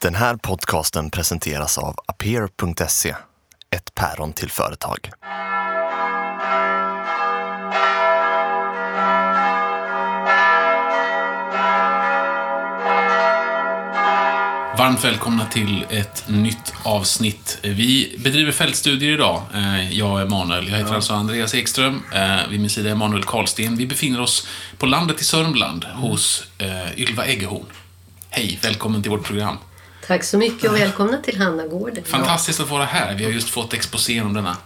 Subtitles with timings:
[0.00, 3.16] Den här podcasten presenteras av aper.se,
[3.70, 5.10] ett päron till företag.
[14.78, 17.58] Varmt välkomna till ett nytt avsnitt.
[17.62, 19.42] Vi bedriver fältstudier idag.
[19.54, 20.68] Eh, Jag är Emanuel.
[20.68, 22.02] Jag heter alltså Andreas Ekström.
[22.14, 23.76] Eh, Vid min sida är Emanuel Karlsten.
[23.76, 24.46] Vi befinner oss
[24.78, 27.66] på landet i Sörmland hos eh, Ylva Eggehorn.
[28.30, 29.58] Hej, välkommen till vårt program.
[30.10, 32.04] Tack så mycket och välkomna till Hannagården.
[32.04, 33.14] Fantastiskt att vara här.
[33.14, 34.56] Vi har just fått exposé om denna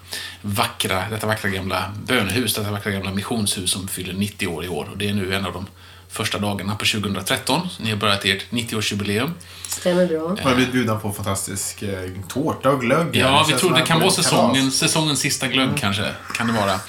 [0.43, 4.89] vackra, detta vackra gamla bönehus, detta vackra gamla missionshus som fyller 90 år i år.
[4.93, 5.67] Och det är nu en av de
[6.09, 7.69] första dagarna på 2013.
[7.81, 9.31] Ni har börjat ert 90-årsjubileum.
[9.69, 10.37] Stämmer bra.
[10.39, 13.17] Jag har blivit bjuden på fantastisk eh, tårta och glögg.
[13.17, 16.11] Ja, vi tror det kan vara säsongen, säsongens sista glögg kanske.
[16.35, 16.81] Kan det vara.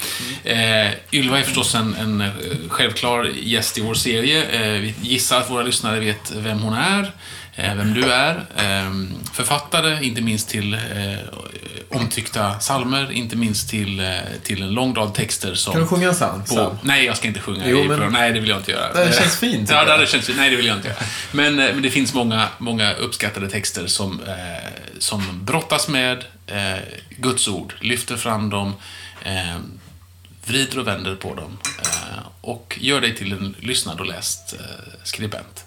[0.44, 2.30] Eh, Ylva är förstås en, en eh,
[2.70, 4.44] självklar gäst i vår serie.
[4.46, 7.10] Eh, vi gissar att våra lyssnare vet vem hon är, eh,
[7.56, 8.36] vem du är.
[8.36, 8.92] Eh,
[9.34, 10.80] författare, inte minst till eh,
[11.90, 14.08] omtyckta salmer, inte minst till, eh,
[14.44, 15.74] till en lång rad texter som...
[15.74, 16.78] Kan du sjunga en psalm?
[16.82, 18.14] Nej, jag ska inte sjunga Jo, men-.
[18.14, 19.06] Nej, det vill jag inte göra.
[19.06, 20.00] Det känns fint, Ja, jag.
[20.00, 20.38] det känns fint.
[20.38, 20.98] Nej, det vill jag inte göra.
[21.32, 24.34] Men, eh, men det finns många, många uppskattade texter som, eh,
[25.00, 26.80] som brottas med eh,
[27.18, 28.74] Guds ord, lyfter fram dem,
[29.24, 29.58] eh,
[30.46, 34.60] vrider och vänder på dem eh, och gör dig till en lyssnad och läst eh,
[35.04, 35.65] skribent.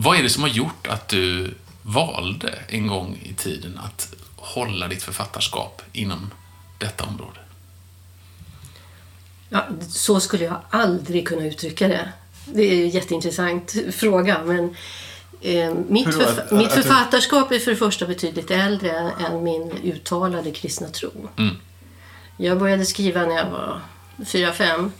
[0.00, 4.88] Vad är det som har gjort att du valde en gång i tiden att hålla
[4.88, 6.30] ditt författarskap inom
[6.78, 7.38] detta område?
[9.48, 12.12] Ja, så skulle jag aldrig kunna uttrycka det.
[12.44, 14.40] Det är en jätteintressant fråga.
[14.44, 14.76] Men,
[15.40, 19.72] eh, mitt, Hur förfa- Att- mitt författarskap är för det första betydligt äldre än min
[19.72, 21.28] uttalade kristna tro.
[21.36, 21.56] Mm.
[22.36, 23.80] Jag började skriva när jag var
[24.26, 24.92] fyra fem.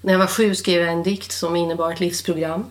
[0.00, 2.64] När jag var sju skrev jag en dikt som innebar ett livsprogram.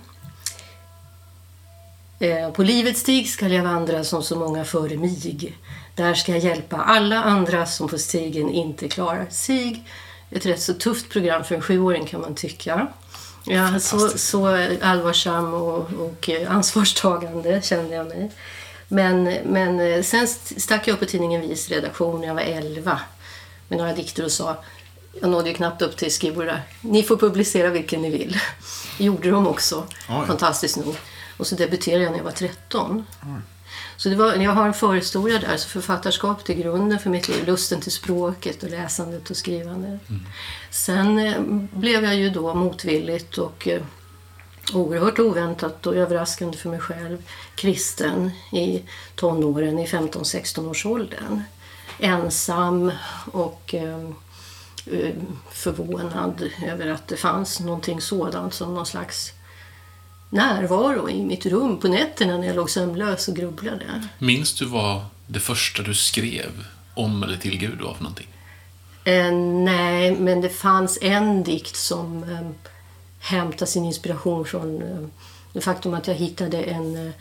[2.21, 5.57] Eh, På livets stig skall jag vandra som så många före mig.
[5.95, 9.83] Där ska jag hjälpa alla andra som på stigen inte klarar sig.
[10.31, 12.87] Ett rätt så tufft program för en sjuåring kan man tycka.
[13.45, 18.31] Ja, så, så allvarsam och, och eh, ansvarstagande kände jag mig.
[18.87, 22.99] Men, men eh, sen stack jag upp på tidningen Vis redaktion när jag var 11
[23.67, 24.63] med några dikter och sa
[25.21, 26.61] jag nådde ju knappt upp till där.
[26.81, 28.37] Ni får publicera vilken ni vill.
[28.97, 30.27] Gjorde de också, Oj.
[30.27, 30.95] fantastiskt nog.
[31.41, 33.05] Och så debuterade jag när jag var 13.
[33.97, 37.45] Så det var, jag har en förhistoria där, så författarskap är grunden för mitt liv.
[37.45, 40.01] Lusten till språket och läsandet och skrivandet.
[40.69, 41.41] Sen eh,
[41.71, 43.81] blev jag ju då motvilligt och eh,
[44.73, 47.17] oerhört oväntat och överraskande för mig själv
[47.55, 48.83] kristen i
[49.15, 51.41] tonåren, i 15-16 års åldern.
[51.99, 52.91] Ensam
[53.31, 53.99] och eh,
[54.85, 55.15] eh,
[55.51, 59.33] förvånad över att det fanns någonting sådant som någon slags
[60.31, 64.07] närvaro i mitt rum på nätterna när jag låg sömnlös och grubblade.
[64.19, 68.27] Minns du vad det första du skrev om eller till Gud var för någonting?
[69.03, 69.31] Eh,
[69.65, 72.49] nej, men det fanns en dikt som eh,
[73.19, 75.07] hämtade sin inspiration från eh,
[75.53, 77.13] det faktum att jag hittade en eh,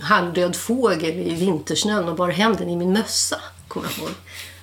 [0.00, 4.14] halvdöd fågel i vintersnön och bar hem den i min mössa, kommer jag ihåg.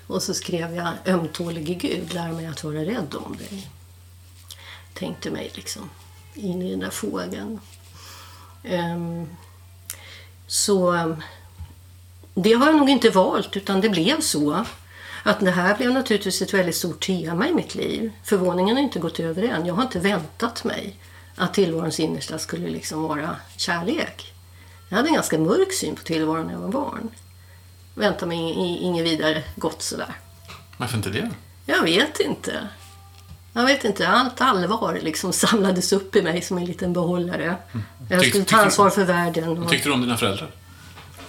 [0.08, 3.69] Och så skrev jag ömtålige Gud, lär mig att vara rädd om dig.
[4.94, 5.90] Tänkte mig liksom
[6.34, 7.59] in i den där fågeln.
[8.63, 9.28] Ehm,
[10.47, 11.16] så
[12.34, 14.66] det har jag nog inte valt, utan det blev så.
[15.23, 18.12] Att det här blev naturligtvis ett väldigt stort tema i mitt liv.
[18.23, 19.66] Förvåningen har inte gått över än.
[19.66, 20.95] Jag har inte väntat mig
[21.35, 24.34] att tillvarons innersta skulle liksom vara kärlek.
[24.89, 27.09] Jag hade en ganska mörk syn på tillvaron när jag var barn.
[27.95, 30.16] Väntade mig inget vidare gott sådär.
[30.78, 31.31] Varför inte det?
[31.66, 32.68] Jag vet inte.
[33.57, 34.07] Jag vet inte.
[34.07, 37.56] Allt allvar liksom samlades upp i mig som en liten behållare.
[38.09, 39.63] Jag Tyck- skulle ta ansvar för världen.
[39.63, 39.69] Och...
[39.69, 40.51] Tyckte du om dina föräldrar?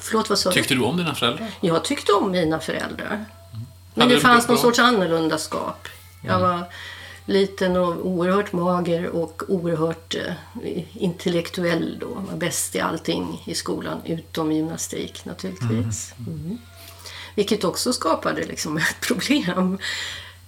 [0.01, 0.55] Förlåt, vad sa du?
[0.55, 1.49] Tyckte du om dina föräldrar?
[1.61, 3.25] Jag tyckte om mina föräldrar.
[3.95, 5.89] Men Hade det fanns bra- någon sorts annorlundaskap.
[6.25, 6.65] Jag var
[7.27, 12.07] liten och oerhört mager och oerhört eh, intellektuell då.
[12.31, 16.15] Var bäst i allting i skolan, utom gymnastik naturligtvis.
[16.27, 16.59] Mm.
[17.35, 19.79] Vilket också skapade liksom ett problem.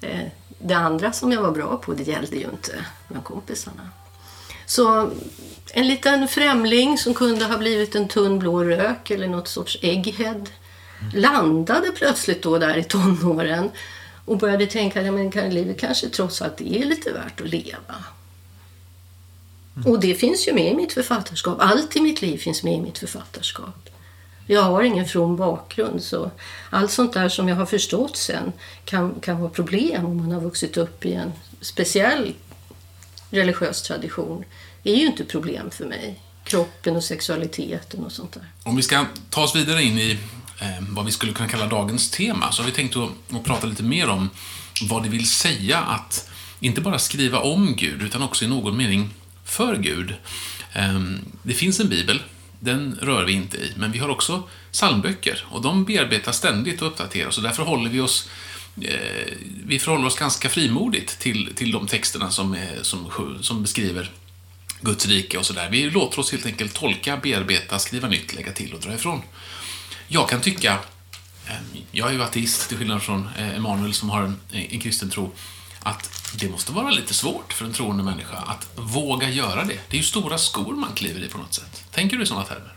[0.00, 0.21] Eh,
[0.62, 3.91] det andra som jag var bra på, det gällde ju inte med kompisarna.
[4.67, 5.11] Så
[5.73, 10.45] en liten främling som kunde ha blivit en tunn blå rök eller något sorts egghead
[11.15, 13.71] landade plötsligt då där i tonåren
[14.25, 18.05] och började tänka att livet kanske trots allt är lite värt att leva.
[19.87, 21.56] Och det finns ju med i mitt författarskap.
[21.61, 23.90] Allt i mitt liv finns med i mitt författarskap.
[24.52, 26.31] Jag har ingen from bakgrund så
[26.70, 28.52] allt sånt där som jag har förstått sen
[28.85, 32.35] kan, kan vara problem om man har vuxit upp i en speciell
[33.31, 34.44] religiös tradition
[34.82, 36.20] Det är ju inte problem för mig.
[36.44, 38.44] kroppen och sexualiteten och sånt där.
[38.62, 40.19] Om vi ska ta oss vidare in i
[40.61, 43.67] eh, vad vi skulle kunna kalla dagens tema, så har vi tänkt att, att prata
[43.67, 44.31] lite mer om
[44.82, 46.29] vad det vill säga att
[46.61, 49.11] inte bara skriva om Gud, utan också i någon mening
[49.44, 50.14] för Gud.
[50.73, 51.00] Eh,
[51.43, 52.23] det finns en bibel,
[52.61, 56.89] den rör vi inte i, men vi har också psalmböcker och de bearbetas ständigt och
[56.89, 58.29] uppdateras och därför håller vi oss
[58.81, 59.35] eh,
[59.65, 63.11] vi förhåller oss ganska frimodigt till, till de texterna som, är, som,
[63.41, 64.11] som beskriver
[64.81, 65.69] Guds rike och sådär.
[65.71, 69.23] Vi låter oss helt enkelt tolka, bearbeta, skriva nytt, lägga till och dra ifrån.
[70.09, 70.79] Jag kan tycka,
[71.47, 75.11] eh, jag är ju ateist till skillnad från eh, Emanuel som har en, en kristen
[75.11, 75.33] tro,
[75.82, 79.79] att det måste vara lite svårt för en troende människa att våga göra det.
[79.88, 81.85] Det är ju stora skor man kliver i på något sätt.
[81.91, 82.75] Tänker du i sådana termer?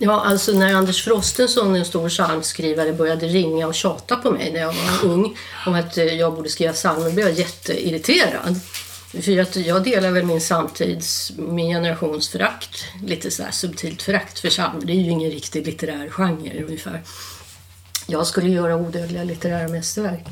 [0.00, 4.60] Ja, alltså när Anders Frostenson, en stor psalmskrivare, började ringa och tjata på mig när
[4.60, 8.60] jag var ung om att jag borde skriva psalmer blev jag jätteirriterad.
[9.08, 14.38] För att jag delar väl min samtids, min generations förakt, lite så här subtilt förakt
[14.38, 14.86] för psalmer.
[14.86, 17.02] Det är ju ingen riktig litterär genre ungefär.
[18.06, 20.24] Jag skulle göra odödliga litterära mästerverk.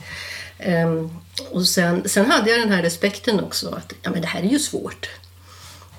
[0.59, 1.19] Um,
[1.51, 4.49] och sen, sen hade jag den här respekten också att ja, men det här är
[4.49, 5.11] ju svårt.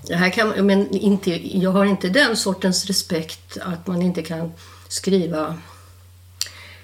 [0.08, 4.52] Det här kan, men inte, jag har inte den sortens respekt att man inte kan
[4.88, 5.58] skriva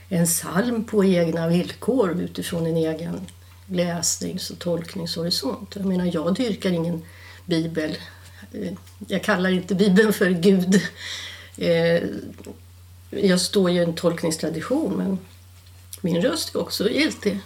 [0.10, 3.28] en psalm på egna villkor utifrån en egen
[3.68, 5.76] läsnings och tolkningshorisont.
[5.76, 7.02] Jag menar, jag dyrkar ingen
[7.46, 7.98] bibel.
[8.54, 8.74] Eh,
[9.08, 10.81] jag kallar inte bibeln för Gud.
[11.58, 12.04] Eh,
[13.10, 15.19] jag står ju i en tolkningstradition, men
[16.02, 17.40] min röst är också giltig.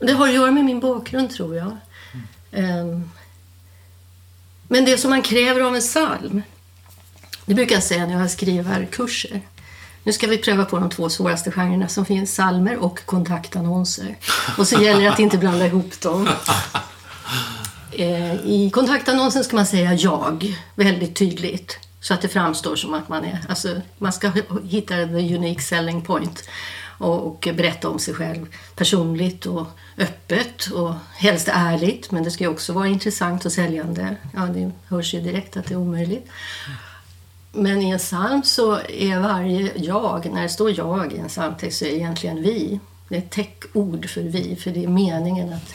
[0.00, 1.76] Det har att göra med min bakgrund, tror jag.
[2.52, 3.10] Mm.
[4.68, 6.42] Men det som man kräver av en psalm,
[7.46, 9.40] det brukar jag säga när jag skriver kurser.
[10.02, 14.16] Nu ska vi pröva på de två svåraste genrerna som finns, salmer och kontaktannonser.
[14.58, 16.28] Och så gäller det att inte blanda ihop dem.
[17.92, 23.08] Eh, I kontaktannonsen ska man säga jag väldigt tydligt så att det framstår som att
[23.08, 23.44] man är...
[23.48, 24.32] Alltså, man ska
[24.64, 26.48] hitta the unique selling point
[27.00, 29.66] och, och berätta om sig själv personligt och
[29.98, 32.10] öppet och helst ärligt.
[32.10, 34.16] Men det ska ju också vara intressant och säljande.
[34.34, 36.28] Ja, det hörs ju direkt att det är omöjligt.
[37.52, 41.78] Men i en psalm så är varje jag, när det står jag i en psalmtext,
[41.78, 42.80] så är det egentligen vi.
[43.08, 45.74] Det är ett täckord för vi, för det är meningen att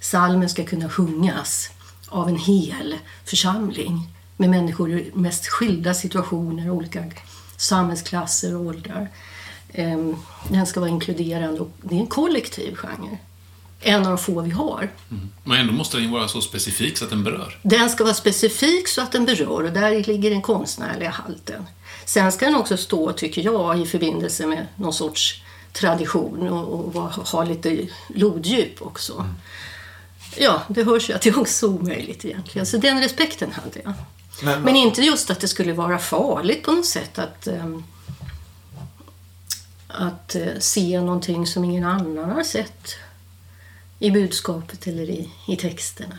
[0.00, 1.70] psalmen ska kunna sjungas
[2.08, 2.94] av en hel
[3.24, 7.04] församling med människor i mest skilda situationer, olika
[7.56, 9.08] samhällsklasser och åldrar.
[9.74, 10.16] Ehm,
[10.48, 13.18] den ska vara inkluderande och det är en kollektiv genre
[13.84, 14.90] en av de få vi har.
[15.10, 15.30] Mm.
[15.44, 17.58] Men ändå måste den vara så specifik så att den berör.
[17.62, 21.66] Den ska vara specifik så att den berör och där ligger den konstnärliga halten.
[22.04, 25.42] Sen ska den också stå, tycker jag, i förbindelse med någon sorts
[25.72, 29.12] tradition och, och ha lite loddjup också.
[29.12, 29.34] Mm.
[30.36, 32.66] Ja, det hörs ju att det är också omöjligt egentligen.
[32.66, 33.92] Så den respekten hade jag.
[34.42, 37.84] Men, Men inte just att det skulle vara farligt på något sätt att um,
[39.94, 42.96] att uh, se någonting som ingen annan har sett
[43.98, 46.16] i budskapet eller i, i texterna.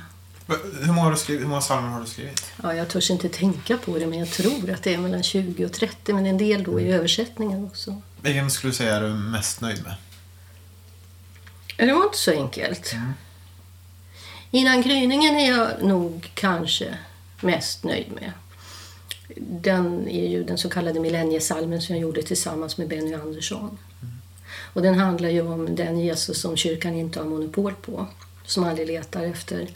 [0.81, 2.51] Hur många, har skrivit, hur många psalmer har du skrivit?
[2.63, 5.65] Ja, jag törs inte tänka på det, men jag tror att det är mellan 20
[5.65, 6.95] och 30, men en del då i mm.
[6.95, 8.01] översättningen också.
[8.21, 9.95] Vilken skulle du säga är du mest nöjd med?
[11.77, 12.93] Det var inte så enkelt.
[12.93, 13.13] Mm.
[14.51, 16.97] Innan gryningen är jag nog kanske
[17.41, 18.31] mest nöjd med.
[19.37, 23.77] Den är ju den så kallade millenniesalmen som jag gjorde tillsammans med Benny Andersson.
[24.73, 28.07] Och den handlar ju om den Jesus som kyrkan inte har monopol på.
[28.45, 29.67] Som aldrig letar efter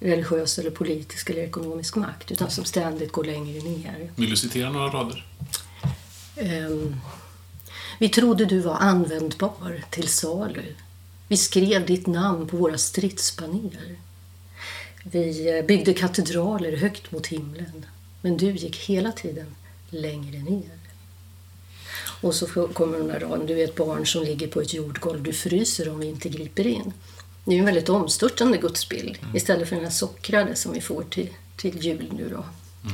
[0.00, 4.10] religiös eller politisk eller ekonomisk makt utan som ständigt går längre ner.
[4.16, 5.26] Vill du citera några rader?
[6.36, 6.96] Um,
[7.98, 10.74] vi trodde du var användbar till salu.
[11.28, 13.96] Vi skrev ditt namn på våra stridsbaner.
[15.04, 17.86] Vi eh, byggde katedraler högt mot himlen
[18.22, 19.54] men du gick hela tiden
[19.90, 20.78] längre ner.
[22.20, 25.22] Och så kommer den där raden, du är ett barn som ligger på ett jordgolv,
[25.22, 26.92] du fryser om vi inte griper in.
[27.44, 29.36] Det är en väldigt omstörtande gudsbild mm.
[29.36, 32.44] istället för den här sockrade som vi får till, till jul nu då.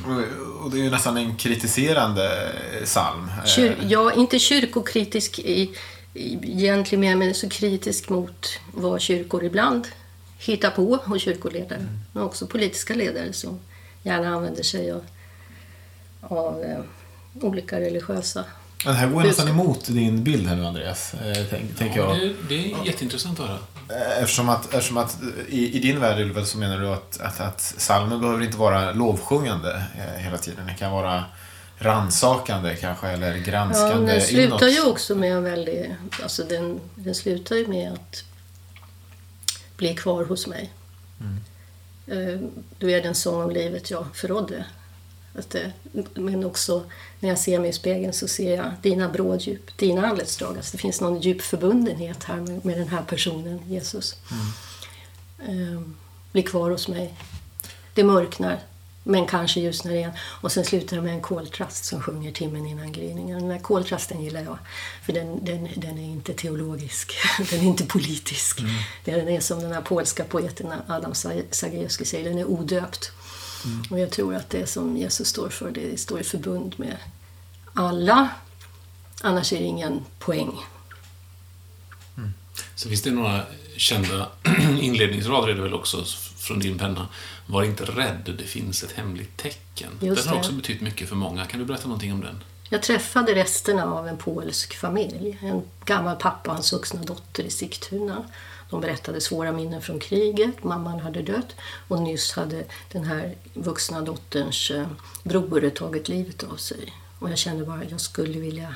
[0.07, 0.25] Mm.
[0.63, 2.53] Och det är ju nästan en kritiserande
[2.85, 3.31] psalm.
[3.47, 5.71] Kyr, ja, inte kyrkokritisk i,
[6.15, 9.89] i egentlig mening, men så kritisk mot vad kyrkor ibland
[10.39, 11.79] hittar på och kyrkoledare.
[11.79, 11.99] Mm.
[12.13, 13.61] Men också politiska ledare som
[14.03, 15.05] gärna använder sig av,
[16.21, 16.81] av eh,
[17.41, 18.45] olika religiösa
[18.85, 21.15] det här går nästan emot din bild här nu, Andreas.
[21.15, 21.45] Eh,
[21.79, 22.19] tänk, ja, jag.
[22.19, 23.59] Det, det är jätteintressant att höra.
[23.89, 27.41] Eh, eftersom att, eftersom att i, i din värld, Ylva, så menar du att, att,
[27.41, 30.67] att salmen behöver inte vara lovsjungande eh, hela tiden.
[30.67, 31.25] Det kan vara
[31.79, 34.77] ransakande kanske, eller granskande ja, Den slutar inåt.
[34.77, 35.91] ju också med en väldigt...
[36.23, 38.25] Alltså den, den slutar ju med att
[39.77, 40.73] bli kvar hos mig.
[41.21, 41.41] Mm.
[42.79, 44.65] Du är den sång om livet jag förrådde.
[45.39, 45.69] Att, eh,
[46.15, 46.85] men också
[47.21, 50.57] när jag ser mig i spegeln så ser jag dina bråddjup, dina anletsdrag.
[50.57, 54.17] Alltså det finns någon djup förbundenhet här med, med den här personen, Jesus.
[55.39, 55.81] Eh,
[56.33, 57.15] blir kvar hos mig.
[57.95, 58.61] Det mörknar,
[59.03, 60.11] men kanske ljusnar igen.
[60.21, 63.39] Och sen slutar det med en koltrast som sjunger timmen innan gryningen.
[63.39, 64.59] Den här koltrasten gillar jag,
[65.07, 67.13] för den, den, den är inte teologisk.
[67.51, 68.61] Den är inte politisk.
[69.05, 71.15] Den är som den här polska poeten Adam
[71.51, 73.13] Zagajewski säger, den är odöpt.
[73.91, 76.97] Och jag tror att det som Jesus står för, det står i förbund med
[77.75, 78.29] alla.
[79.23, 80.53] Annars är det ingen poäng.
[82.75, 83.43] Så finns det några
[83.77, 84.29] kända
[84.81, 86.05] inledningsrader är det väl också
[86.37, 87.09] från din penna.
[87.47, 89.91] Var inte rädd, det finns ett hemligt tecken.
[90.01, 90.41] Just den har det.
[90.41, 91.45] också betytt mycket för många.
[91.45, 92.45] Kan du berätta någonting om den?
[92.69, 95.39] Jag träffade resterna av en polsk familj.
[95.43, 98.25] En gammal pappa och hans vuxna dotter i Sigtuna.
[98.71, 100.65] De berättade svåra minnen från kriget.
[100.65, 101.55] Mamman hade dött
[101.89, 104.87] och nyss hade den här vuxna dotterns eh,
[105.23, 106.93] bror tagit livet av sig.
[107.19, 108.75] Och jag kände bara att jag skulle vilja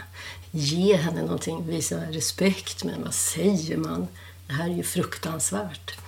[0.51, 2.85] ge henne någonting, visa respekt.
[2.85, 4.09] Men vad säger man?
[4.47, 5.99] Det här är ju fruktansvärt.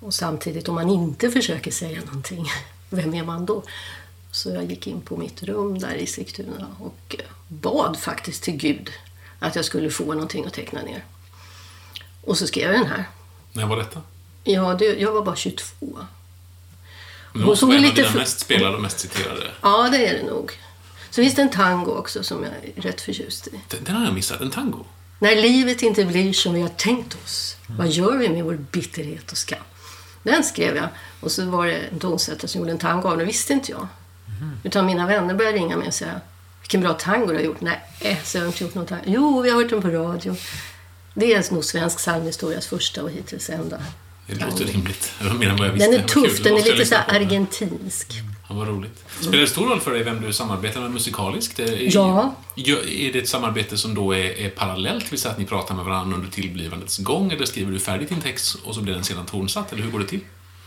[0.00, 2.46] Och samtidigt, om man inte försöker säga någonting,
[2.90, 3.62] vem är man då?
[4.30, 8.56] Så jag gick in på mitt rum där i Sigtuna och eh, bad faktiskt till
[8.56, 8.90] Gud
[9.38, 11.04] att jag skulle få någonting att teckna ner.
[12.26, 13.04] Och så skrev jag den här.
[13.52, 14.02] När var detta?
[14.44, 15.98] Ja, det, jag var bara 22.
[17.32, 19.50] Men Hon såg en av lite dina för- mest spelade och mest citerade.
[19.62, 20.58] Ja, det är det nog.
[21.10, 23.50] Så finns det en tango också som jag är rätt förtjust i.
[23.68, 24.40] Den, den har jag missat.
[24.40, 24.84] En tango.
[25.18, 29.32] När livet inte blir som vi har tänkt oss, vad gör vi med vår bitterhet
[29.32, 29.58] och skam?
[30.22, 30.88] Den skrev jag
[31.20, 33.88] och så var det en tonsättare som gjorde en tango av den, visste inte jag.
[34.62, 36.20] Utan mina vänner började ringa mig och säga
[36.60, 37.60] vilken bra tango du har gjort.
[37.60, 37.80] Nej,
[38.24, 39.02] så jag har inte gjort någon tango.
[39.06, 40.36] Jo, vi har hört den på radio.
[41.14, 43.78] Det är nog svensk psalmhistorias första och hittills enda.
[44.26, 45.12] Det låter rimligt.
[45.38, 45.90] Mer än vad jag visste.
[45.90, 48.12] Den är tuff, den är lite så argentinsk.
[48.48, 49.04] Ja, vad roligt.
[49.20, 51.58] Spelar det stor roll för dig vem du samarbetar med musikaliskt?
[51.58, 52.34] Är, Ja.
[52.56, 55.84] Är det ett samarbete som då är, är parallellt, vill säga att ni pratar med
[55.84, 59.26] varandra under tillblivandets gång, eller skriver du färdigt din text och så blir den sedan
[59.26, 60.20] tonsatt, eller hur går det till?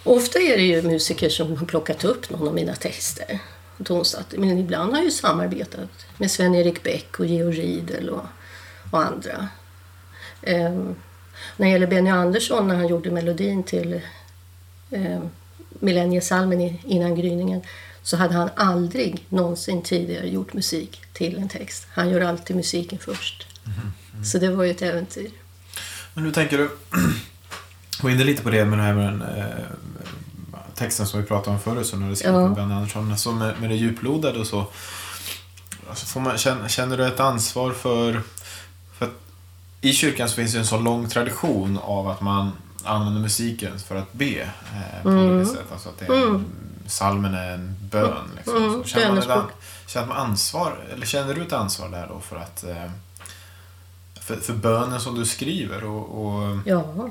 [0.03, 3.39] Ofta är det ju musiker som har plockat upp någon av mina texter
[3.77, 4.33] och tonsatt.
[4.37, 8.25] Men ibland har jag ju samarbetat med Sven-Erik Bäck och Georg Riedel och,
[8.91, 9.47] och andra.
[10.47, 10.95] Ehm,
[11.57, 14.01] när det gäller Benny Andersson, när han gjorde melodin till
[14.89, 15.29] um,
[15.79, 17.61] Millenniesalmen i- innan gryningen,
[18.03, 21.87] så hade han aldrig någonsin tidigare gjort musik till en text.
[21.93, 23.47] Han gör alltid musiken först.
[24.25, 25.29] Så det var ju ett äventyr.
[26.13, 26.69] Men hur tänker du?
[28.01, 29.45] Gå in lite på det med, det här med den eh,
[30.75, 32.47] texten som vi pratade om förut, som du skrivit Ja.
[32.47, 33.11] med Ben Andersson.
[33.11, 34.65] Alltså med, med det djuplodade och så.
[35.89, 38.21] Alltså man, känner, känner du ett ansvar för...
[39.81, 42.51] I kyrkan så finns det en så lång tradition av att man
[42.83, 44.41] använder musiken för att be.
[44.41, 45.65] Eh, på olika sätt.
[45.71, 46.45] Alltså att det är en,
[46.87, 48.31] Salmen är en bön.
[48.35, 48.57] Liksom.
[48.57, 49.45] Mm, så känner, man ett,
[49.87, 52.91] känner man ansvar, eller känner du ett ansvar där då för att eh,
[54.21, 57.09] för, för bönen som du skriver och, och Ja,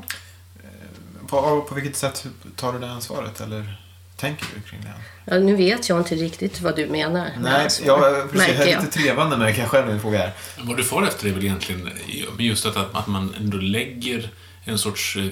[1.27, 3.86] på, på vilket sätt tar du det ansvaret eller
[4.17, 4.93] tänker du kring det?
[5.25, 7.25] ja, nu vet jag inte riktigt vad du menar.
[7.25, 10.25] med Nej, ansvar, jag, precis, jag är lite trevande märker jag själv när min fråga
[10.25, 10.33] är.
[10.61, 11.91] Vad du får efter är väl egentligen
[12.37, 14.31] men just att, att man ändå lägger
[14.65, 15.25] en sorts eh,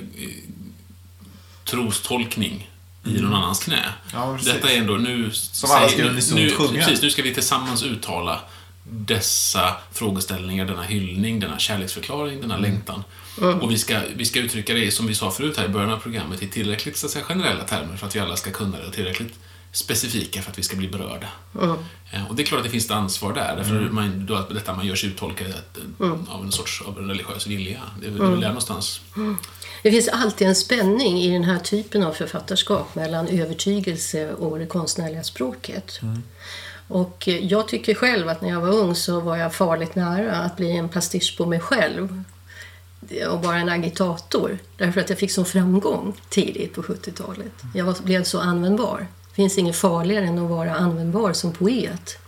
[1.65, 2.71] trostolkning
[3.05, 3.77] i någon annans knä.
[3.77, 3.93] Mm.
[4.13, 4.39] Ja.
[4.45, 5.31] Detta är ändå nu...
[5.33, 6.85] Som alla ska nu- unisont nu, sjunga.
[6.85, 8.41] Precis, nu ska vi tillsammans uttala
[8.85, 12.71] dessa frågeställningar, denna hyllning, denna kärleksförklaring, denna Mm.
[12.71, 13.05] längtan.
[13.61, 15.99] Och vi ska, vi ska uttrycka det, som vi sa förut här i början av
[15.99, 18.87] programmet, i tillräckligt så att säga, generella termer för att vi alla ska kunna det
[18.87, 19.35] och tillräckligt
[19.73, 21.27] specifika för att vi ska bli berörda.
[22.13, 23.95] Eh, Och det är klart att det finns ett ansvar där, därför Mm.
[23.95, 25.47] man, då att detta man gör sig uttolkad
[26.29, 27.81] av en sorts av en religiös vilja.
[28.01, 29.01] Det är väl väl där någonstans.
[29.83, 34.67] Det finns alltid en spänning i den här typen av författarskap mellan övertygelse och det
[34.67, 36.01] konstnärliga språket.
[36.89, 40.57] Och jag tycker själv att när jag var ung så var jag farligt nära att
[40.57, 42.25] bli en pastisch på mig själv
[43.31, 44.59] och bara en agitator.
[44.77, 47.53] Därför att jag fick sån framgång tidigt på 70-talet.
[47.75, 49.07] Jag var, blev så användbar.
[49.29, 52.19] Det finns inget farligare än att vara användbar som poet.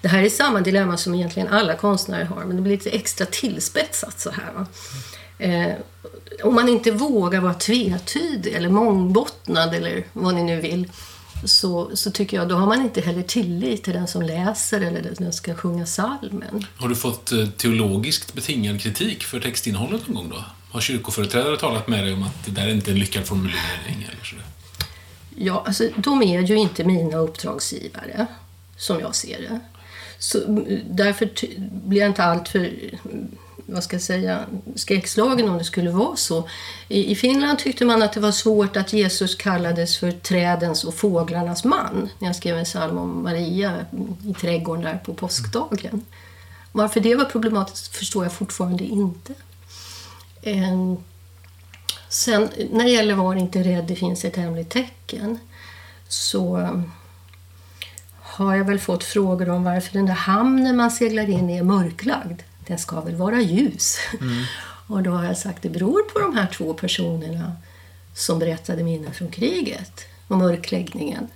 [0.00, 3.26] Det här är samma dilemma som egentligen alla konstnärer har, men det blir lite extra
[3.26, 4.52] tillspetsat så här.
[4.52, 4.66] Va?
[5.38, 5.74] Eh,
[6.42, 10.88] om man inte vågar vara tvetydig eller mångbottnad eller vad ni nu vill
[11.44, 15.02] så, så tycker jag då har man inte heller tillit till den som läser eller
[15.02, 16.66] den som ska sjunga salmen.
[16.76, 20.44] Har du fått eh, teologiskt betingad kritik för textinnehållet någon gång då?
[20.70, 24.24] Har kyrkoföreträdare talat med dig om att det där är inte en lyckad formulering eller
[24.24, 24.44] sådär?
[25.36, 28.26] Ja, alltså, de är ju inte mina uppdragsgivare,
[28.76, 29.60] som jag ser det.
[30.18, 31.30] Så, mm, därför
[31.88, 32.70] blir jag inte alltför
[33.72, 36.48] vad ska jag säga, skräckslagen om det skulle vara så.
[36.88, 40.94] I, I Finland tyckte man att det var svårt att Jesus kallades för trädens och
[40.94, 43.86] fåglarnas man när jag skrev en psalm om Maria
[44.26, 46.04] i trädgården där på påskdagen.
[46.72, 49.34] Varför det var problematiskt förstår jag fortfarande inte.
[50.42, 50.94] Eh,
[52.08, 55.38] sen när det gäller Var inte rädd, det finns ett hemligt tecken
[56.08, 56.68] så
[58.40, 61.62] har jag väl fått frågor om varför den där hamnen man seglar in i är
[61.62, 62.42] mörklagd.
[62.70, 63.98] Den ska väl vara ljus?
[64.20, 64.44] Mm.
[64.86, 67.52] Och då har jag sagt det beror på de här två personerna
[68.14, 71.28] som berättade minnen från kriget och mörkläggningen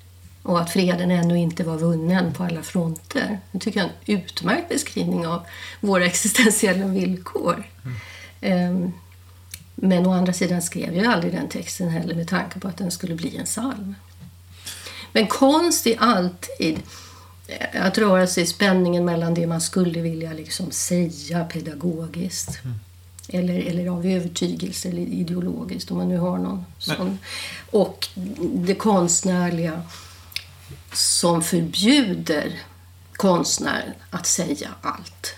[0.43, 3.41] och att freden ännu inte var vunnen på alla fronter.
[3.53, 5.47] Det tycker jag är en utmärkt beskrivning av
[5.81, 7.67] våra existentiella villkor.
[8.41, 8.93] Mm.
[9.75, 12.91] Men å andra sidan skrev jag aldrig den texten heller med tanke på att den
[12.91, 13.95] skulle bli en psalm.
[15.13, 16.83] Men konst är alltid
[17.73, 22.77] att röra sig i spänningen mellan det man skulle vilja liksom säga pedagogiskt mm.
[23.29, 27.19] eller, eller av övertygelse eller ideologiskt, om man nu har någon sån.
[27.71, 28.09] Och
[28.41, 29.83] det konstnärliga
[30.93, 32.61] som förbjuder
[33.13, 35.35] konstnären att säga allt.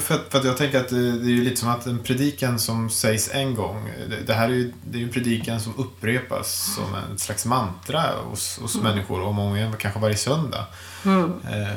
[0.00, 2.58] För att, för att jag tänker att det, är ju lite som att en predikan
[2.58, 6.74] som sägs en gång, det, det här är ju det är en predikan som upprepas
[6.74, 8.86] som en slags mantra hos, hos mm.
[8.86, 10.66] människor och många kanske varje söndag.
[11.04, 11.32] Mm.
[11.52, 11.68] Eh,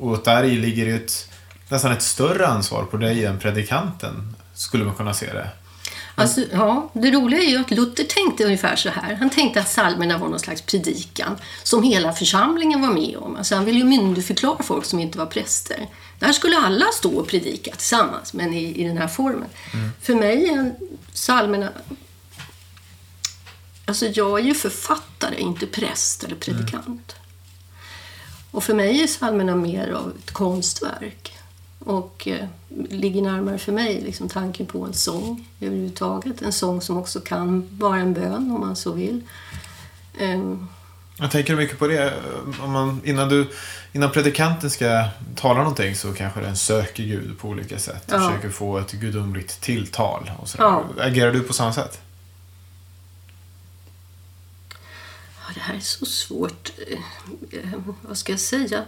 [0.00, 1.28] och där ligger ju ett,
[1.68, 5.50] nästan ett större ansvar på dig än predikanten, skulle man kunna se det.
[6.14, 9.14] Alltså, ja, det roliga är ju att Luther tänkte ungefär så här.
[9.14, 13.36] Han tänkte att psalmerna var någon slags predikan som hela församlingen var med om.
[13.36, 15.88] Alltså, han ville ju myndigförklara folk som inte var präster.
[16.18, 19.48] Där skulle alla stå och predika tillsammans, men i, i den här formen.
[19.74, 19.90] Mm.
[20.00, 20.74] För mig är
[21.14, 21.72] psalmerna...
[23.86, 26.86] Alltså jag är ju författare, inte präst eller predikant.
[26.86, 27.22] Mm.
[28.50, 31.32] Och för mig är psalmerna mer av ett konstverk
[31.84, 32.48] och eh,
[32.90, 36.42] ligger närmare för mig liksom, tanken på en sång överhuvudtaget.
[36.42, 39.20] En sång som också kan vara en bön om man så vill.
[40.20, 40.68] Um,
[41.16, 42.14] jag tänker mycket på det.
[42.60, 43.50] Om man, innan, du,
[43.92, 48.04] innan predikanten ska tala någonting så kanske den söker Gud på olika sätt.
[48.06, 48.18] Ja.
[48.18, 50.30] Försöker få ett gudomligt tilltal.
[50.38, 50.48] Och.
[50.58, 50.84] Ja.
[51.00, 52.00] Agerar du på samma sätt?
[55.36, 56.70] Ja, det här är så svårt.
[57.50, 57.70] Eh,
[58.02, 58.84] vad ska jag säga?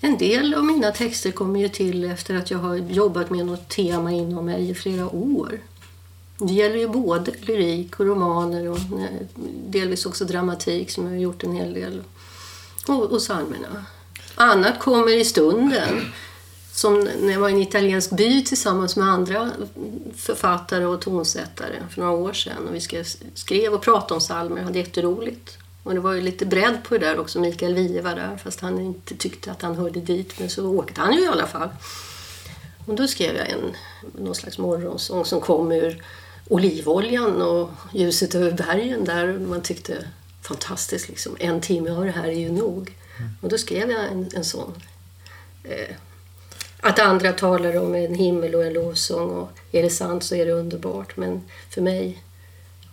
[0.00, 3.68] En del av mina texter kommer ju till efter att jag har jobbat med något
[3.68, 5.60] tema inom mig i flera år.
[6.38, 9.26] Det gäller ju både lyrik och romaner och eh,
[9.66, 12.02] delvis också dramatik som jag har gjort en hel del.
[12.88, 13.84] Och, och psalmerna.
[14.34, 16.12] Annat kommer i stunden.
[16.72, 19.50] Som när jag var i en italiensk by tillsammans med andra
[20.16, 22.68] författare och tonsättare för några år sedan.
[22.68, 23.04] Och vi
[23.34, 25.58] skrev och pratade om psalmer och hade jätteroligt.
[25.86, 27.40] Och det var ju lite bredd på det där också.
[27.40, 30.38] Mikael Wiehe var där fast han inte tyckte att han hörde dit.
[30.38, 31.68] Men så åkte han ju i alla fall.
[32.86, 33.76] Och då skrev jag en,
[34.18, 36.04] någon slags morgonsång som kom ur
[36.48, 40.08] olivoljan och ljuset över bergen där man tyckte
[40.42, 41.36] fantastiskt liksom.
[41.40, 42.94] En timme av det här är ju nog.
[43.18, 43.30] Mm.
[43.40, 44.72] Och då skrev jag en, en sån.
[45.64, 45.96] Eh,
[46.80, 50.46] att andra talar om en himmel och en lovsång och är det sant så är
[50.46, 51.16] det underbart.
[51.16, 52.22] Men för mig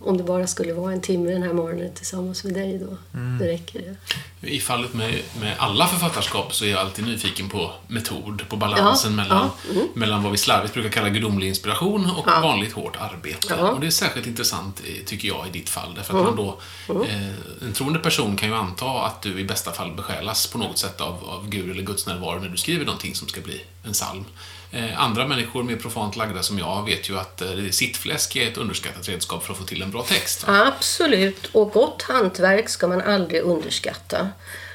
[0.04, 3.18] om det bara skulle vara en timme den här morgonen tillsammans med dig då.
[3.18, 3.38] Mm.
[3.38, 3.96] Det räcker det.
[4.50, 9.10] I fallet med, med alla författarskap så är jag alltid nyfiken på metod, på balansen
[9.10, 9.88] ja, mellan, ja, mm.
[9.94, 12.40] mellan vad vi slarvigt brukar kalla gudomlig inspiration och ja.
[12.40, 13.54] vanligt hårt arbete.
[13.54, 15.94] Och det är särskilt intressant, tycker jag, i ditt fall.
[15.94, 16.36] Därför att mm.
[16.36, 16.60] man då,
[16.94, 17.02] mm.
[17.02, 20.78] eh, en troende person kan ju anta att du i bästa fall besjälas på något
[20.78, 23.92] sätt av, av Gud eller Guds närvaro när du skriver någonting som ska bli en
[23.92, 24.24] psalm.
[24.74, 28.56] Eh, andra människor mer profant lagda som jag vet ju att eh, sittfläsk är ett
[28.56, 30.44] underskattat redskap för att få till en bra text.
[30.46, 34.28] Absolut, och gott hantverk ska man aldrig underskatta.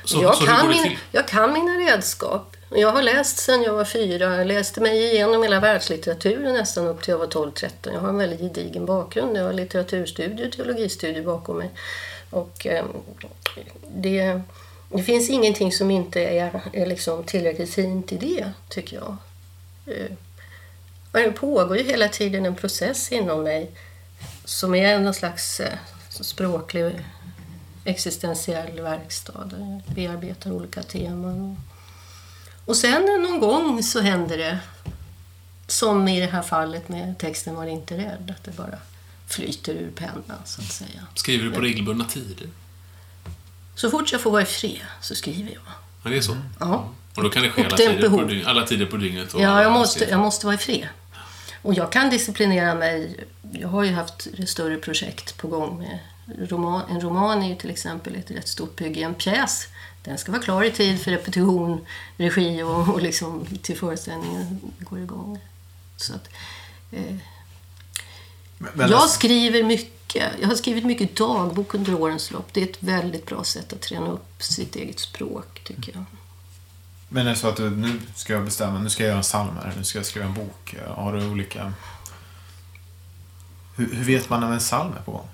[0.03, 2.55] Så, jag, så kan min, jag kan mina redskap.
[2.69, 4.38] Jag har läst sedan jag var fyra.
[4.38, 7.69] Jag läste mig igenom hela världslitteraturen nästan upp till jag var 12-13.
[7.83, 9.38] Jag har en väldigt gedigen bakgrund.
[9.38, 11.71] Jag har litteraturstudier och teologistudier bakom mig.
[12.29, 12.85] Och eh,
[13.88, 14.41] det,
[14.89, 19.17] det finns ingenting som inte är, är liksom tillräckligt fint i det, tycker jag.
[19.85, 20.11] Eh,
[21.11, 23.71] det pågår ju hela tiden en process inom mig
[24.45, 25.77] som är någon slags eh,
[26.09, 27.05] språklig
[27.83, 29.45] existentiell verkstad.
[29.45, 31.57] Där jag bearbetar olika teman.
[32.65, 34.59] Och sen någon gång så händer det,
[35.67, 38.77] som i det här fallet med texten Var inte rädd, att det bara
[39.27, 41.07] flyter ur pennan så att säga.
[41.15, 42.47] Skriver du på regelbundna tider?
[43.75, 45.61] Så fort jag får vara i fred så skriver jag.
[46.03, 46.37] Ja, det är så?
[46.59, 46.89] Ja.
[47.15, 49.33] Och då kan det ske alla tider, på dygn, alla tider på dygnet?
[49.33, 50.87] ja, jag måste, jag måste vara i fred.
[51.61, 53.25] Och jag kan disciplinera mig.
[53.51, 55.99] Jag har ju haft större projekt på gång med
[56.49, 59.01] roman, en roman är ju till exempel ett rätt stort bygge.
[59.01, 59.67] En pjäs,
[60.03, 61.85] den ska vara klar i tid för repetition,
[62.17, 65.39] regi och, och liksom till föreställningen går igång.
[65.97, 66.29] Så att,
[66.91, 67.15] eh,
[68.57, 70.33] Men, jag skriver mycket.
[70.41, 72.53] Jag har skrivit mycket dagbok under årens lopp.
[72.53, 76.05] Det är ett väldigt bra sätt att träna upp sitt eget språk, tycker jag.
[77.09, 79.23] Men är det så att du, nu ska jag bestämma, nu ska jag göra en
[79.23, 80.75] psalm här, nu ska jag skriva en bok.
[80.87, 81.73] Har du olika...
[83.75, 85.27] Hur, hur vet man när en psalm är på gång?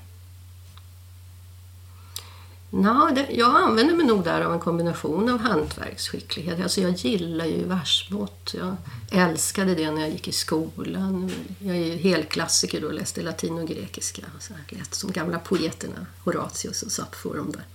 [2.70, 6.62] No, det, jag använder mig nog där av en kombination av hantverksskicklighet.
[6.64, 8.54] Alltså jag gillar ju versmått.
[8.54, 8.76] Jag
[9.12, 11.32] älskade det när jag gick i skolan.
[11.60, 14.22] Jag är ju helklassiker då och läste latin och grekiska.
[14.40, 17.66] Så här, lät som gamla poeterna, Horatius och Sappho och de där.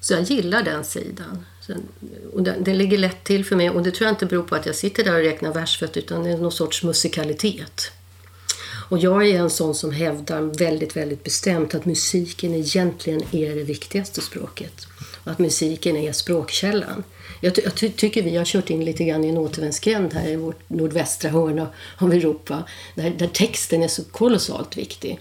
[0.00, 1.44] Så jag gillar den sidan.
[1.66, 1.82] Sen,
[2.32, 4.54] och det, det, ligger lätt till för mig och det tror jag inte beror på
[4.54, 7.90] att jag sitter där och räknar versfött utan det är någon sorts musikalitet.
[8.88, 13.62] Och jag är en sån som hävdar väldigt, väldigt bestämt att musiken egentligen är det
[13.62, 14.86] viktigaste språket.
[15.24, 17.04] Och att musiken är språkkällan.
[17.40, 20.28] Jag, ty- jag ty- tycker vi har kört in lite grann i en återvändsgränd här
[20.28, 22.64] i vårt nordvästra hörn av- av Europa.
[22.94, 25.20] Där, där texten är så kolossalt viktig.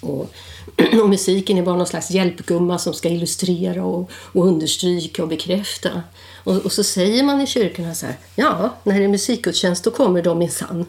[0.00, 0.30] Och,
[1.02, 6.02] och musiken är bara någon slags hjälpgumma som ska illustrera och, och understryka och bekräfta.
[6.34, 9.90] Och, och så säger man i kyrkorna så här, ja, när det är musikgudstjänst då
[9.90, 10.86] kommer de minsann.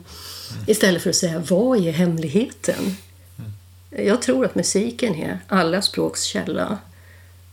[0.68, 2.96] Istället för att säga, vad är hemligheten?
[3.90, 6.78] Jag tror att musiken är alla språks källa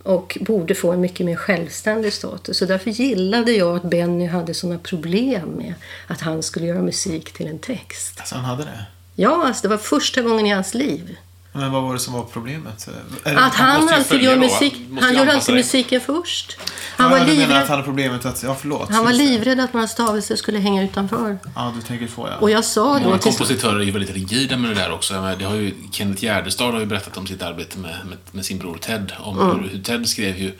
[0.03, 2.59] och borde få en mycket mer självständig status.
[2.59, 5.75] Så därför gillade jag att Benny hade såna problem med
[6.07, 8.21] att han skulle göra musik till en text.
[8.21, 8.87] Alltså han hade det?
[9.14, 11.16] Ja, alltså det var första gången i hans liv.
[11.57, 12.88] Men vad var det som var problemet?
[13.25, 14.75] Det- Att han ju alltid gör musik.
[14.95, 16.57] han Han gör alltid musiken först.
[16.97, 17.57] Han ja, var menar att livrädd.
[17.59, 18.42] han hade problemet att...
[18.42, 18.90] Ja, förlåt.
[18.90, 21.38] Han var livrädd att några stavelser skulle hänga utanför.
[21.55, 22.37] Ja, du tänker så ja.
[22.37, 25.35] Och jag sa då Många kompositörer är ju väldigt rigida med det där också.
[25.38, 28.59] Det har ju, Kenneth Gärdestad har ju berättat om sitt arbete med, med, med sin
[28.59, 29.12] bror Ted.
[29.19, 29.69] Om Mm.
[29.69, 30.53] hur Ted skrev ju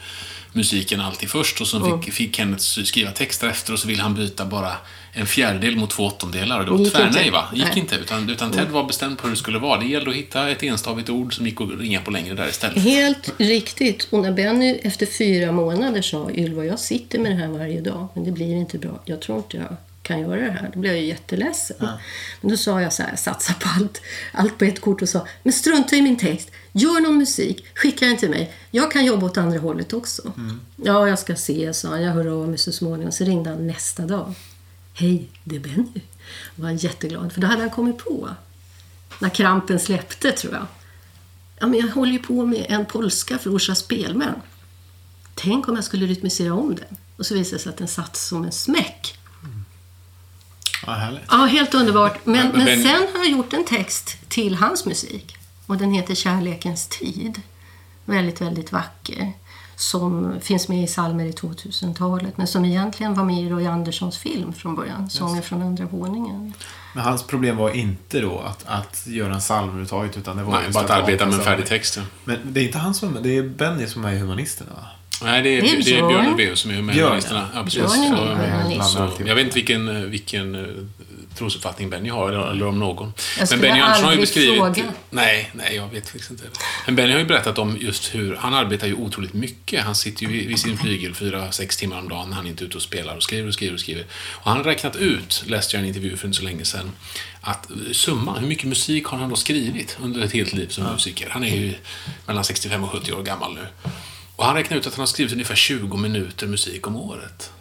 [0.57, 2.03] musiken alltid först och så Mm.
[2.03, 4.73] fick, fick Kenneth skriva texter efter och så ville han byta bara
[5.13, 6.59] en fjärdedel mot två åttondelar.
[6.59, 7.49] Och det var Gick tvärnej va?
[7.55, 7.79] Gick Nej.
[7.79, 7.97] Inte.
[7.97, 9.81] Utan, utan Ted var bestämd på hur det skulle vara.
[9.81, 12.83] Det gällde att hitta ett enstavigt ord som gick att ringa på längre där istället.
[12.83, 14.09] Helt riktigt.
[14.11, 18.09] Och när Benny efter fyra månader sa Ylva, jag sitter med det här varje dag,
[18.15, 19.01] men det blir inte bra.
[19.05, 20.71] Jag tror inte jag kan göra det här.
[20.75, 21.77] Då blev jag ju jätteledsen.
[22.41, 24.01] Men då sa jag så här, satsa på allt,
[24.33, 26.51] allt på ett kort och sa, men strunta i min text.
[26.73, 28.55] Gör någon musik, skicka den till mig.
[28.71, 30.33] Jag kan jobba åt andra hållet också.
[30.77, 32.03] Ja, jag ska se, sa han.
[32.03, 33.13] Jag hör av mig så småningom.
[33.13, 34.35] Så ringde han nästa dag.
[34.95, 36.01] Hej, det är Benny.
[36.57, 38.29] Jag var jätteglad, för då hade han kommit på.
[39.19, 40.67] När krampen släppte, tror jag.
[41.59, 44.35] Ja, men jag håller ju på med en polska för Orsa spelmän.
[45.35, 46.97] Tänk om jag skulle rytmisera om den.
[47.17, 49.19] Och så visade det sig att den satt som en smäck.
[50.87, 51.09] Ja.
[51.31, 52.27] Ja, helt underbart.
[52.27, 55.37] Men, Men- men, sen har jag gjort en text till hans musik.
[55.67, 57.41] Och den heter Kärlekens tid.
[58.05, 59.33] Väldigt, väldigt vacker.
[59.77, 62.39] Som finns med i psalmer i 2000-talet.
[62.39, 65.11] Men som egentligen var med i Roy Anderssons film från början.
[65.11, 66.53] Sånger från andra våningen.
[66.95, 70.61] Men hans problem var inte då att, att göra en psalm överhuvudtaget, utan det var
[70.61, 71.97] Nej, bara att arbeta med en färdig text.
[71.97, 72.03] Ja.
[72.25, 74.87] Men det är inte han som det är Benny som är humanisterna va?
[75.23, 76.09] Nej, det är, Det är det är Björn.
[76.09, 77.49] Björn Ulvaeus som är med Björn, humanisterna.
[77.53, 77.59] ja.
[77.59, 77.81] Ja, precis.
[77.81, 78.91] Björn Så, humanist.
[78.93, 79.29] så, alltihop.
[79.29, 80.67] jag vet inte vilken, vilken eh,
[81.39, 83.13] trosuppfattning Benny har, eller, eller om någon.
[83.39, 84.57] Jag skulle Benny Andersson har ju beskrivit...
[84.57, 84.85] fråga.
[85.11, 86.45] Nej, nej, jag vet faktiskt inte.
[86.87, 88.37] Men Benny har ju berättat om just hur...
[88.37, 89.85] Han arbetar ju otroligt mycket.
[89.85, 92.33] Han sitter ju vid sin flygel fyra, sex timmar om dagen.
[92.33, 94.05] Han är inte ute och spelar och skriver och skriver och skriver.
[94.33, 96.91] Och han har räknat ut, läste jag en intervju för inte så länge sedan,
[97.41, 100.85] att eh, summan, hur mycket musik har han då skrivit under ett helt liv som
[100.85, 101.29] musiker?
[101.31, 101.75] Han är ju
[102.27, 103.91] mellan 65 och 70 år gammal nu.
[104.37, 107.53] Och han räknar ut att han har skrivit ungefär 20 minuter musik om året.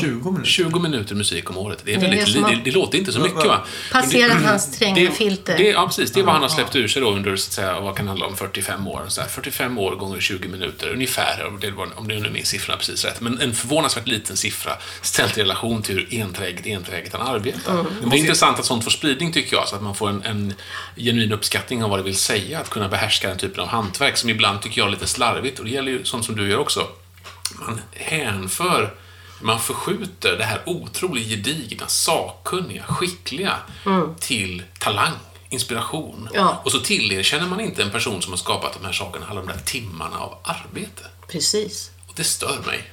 [0.00, 0.50] 20 minuter?
[0.50, 1.78] 20 minuter musik om året.
[1.84, 3.64] Det, är väldigt, det det, det låter inte så mycket va?
[3.92, 5.56] Passerat hans stränga filter.
[5.58, 6.12] Det, ja, precis.
[6.12, 8.04] Det är vad han har släppt ur sig då under, så att säga, vad kan
[8.06, 9.02] det handla om, 45 år.
[9.08, 12.44] Så här, 45 år gånger 20 minuter, ungefär, om det, var- om nu är min
[12.44, 13.20] siffra precis rätt.
[13.20, 17.84] Men en förvånansvärt liten siffra ställt i relation till hur enträget, enträget han arbetar.
[18.04, 20.54] Det är intressant att sånt får spridning, tycker jag, så att man får en, en
[20.96, 24.30] genuin uppskattning av vad det vill säga, att kunna behärska den typen av hantverk, som
[24.30, 26.86] ibland tycker jag är lite slarvigt, och det gäller ju sånt som du gör också.
[27.66, 28.94] Man hänför
[29.40, 33.56] man förskjuter det här otroligt gedigna, sakkunniga, skickliga
[34.20, 35.12] till talang,
[35.48, 36.28] inspiration.
[36.34, 36.62] Ja.
[36.64, 39.46] Och så tillerkänner man inte en person som har skapat de här sakerna alla de
[39.46, 41.04] där timmarna av arbete.
[41.28, 41.90] Precis.
[42.06, 42.90] Och det stör mig.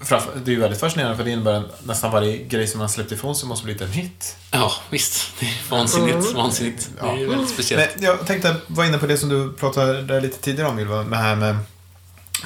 [0.00, 2.88] Framför- Det är ju väldigt fascinerande för det innebär att nästan varje grej som man
[2.88, 4.36] släppt ifrån sig måste blivit en hit.
[4.50, 5.32] Ja, visst.
[5.40, 6.32] Det är vansinnigt.
[6.32, 6.90] vansinnigt.
[7.00, 7.90] Det är väldigt speciellt.
[7.96, 11.02] Men jag tänkte vara inne på det som du pratade där lite tidigare om Ylva,
[11.02, 11.56] med här med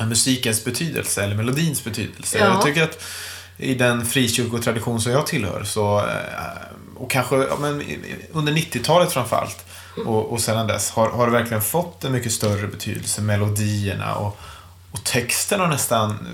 [0.00, 2.38] musikens betydelse, eller melodins betydelse.
[2.38, 2.44] Ja.
[2.44, 3.02] Jag tycker att
[3.56, 6.04] i den frikyrkotradition som jag tillhör, så, eh,
[6.96, 7.82] och kanske ja, men,
[8.32, 9.64] under 90-talet framförallt,
[10.06, 10.90] och, och sedan dess?
[10.90, 14.38] Har, har det verkligen fått en mycket större betydelse, melodierna och,
[14.92, 16.26] och texten har nästan,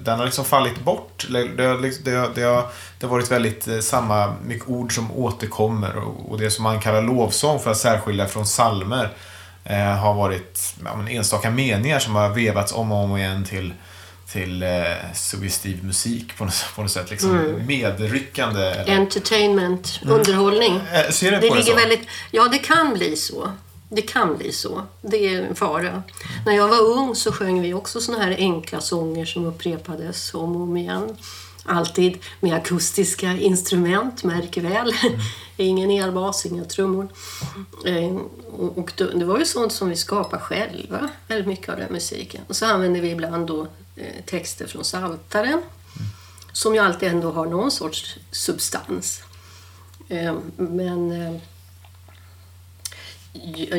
[0.00, 1.26] den har liksom fallit bort.
[1.56, 2.66] Det, har, liksom- det, har, det, har,
[2.98, 6.80] det har varit väldigt eh, samma, mycket ord som återkommer och, och det som man
[6.80, 9.10] kallar lovsång för att särskilja från salmer
[9.64, 13.72] eh, har varit ja, enstaka meningar som har vevats om och om igen till
[14.32, 14.68] till eh,
[15.14, 17.10] suggestiv musik på något, på något sätt.
[17.10, 17.66] Liksom Mm.
[17.66, 18.60] medryckande.
[18.62, 20.80] Eller, Entertainment, underhållning.
[20.92, 21.74] Eh, ser du Det på det så?
[21.74, 23.50] väldigt, ja, det kan bli så.
[23.88, 24.82] Det kan bli så.
[25.02, 26.02] Det är en fara.
[26.46, 30.56] När jag var ung så sjöng vi också såna här enkla sånger som upprepades om
[30.56, 31.16] och om igen.
[31.66, 34.92] Alltid med akustiska instrument, märk väl.
[35.56, 37.08] Ingen elbas, inga trummor.
[37.86, 38.16] Eh,
[38.76, 42.40] och det var ju sånt som vi skapade själva, väldigt mycket av den musiken.
[42.48, 43.62] Och så använde vi ibland då
[43.96, 45.62] eh, texter från Saltaren
[46.52, 49.22] som ju alltid ändå har någon sorts substans.
[50.08, 51.40] Eh, Men